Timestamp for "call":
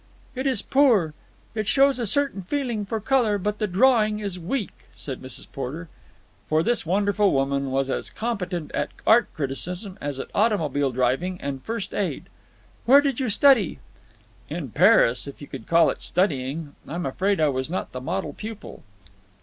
15.67-15.91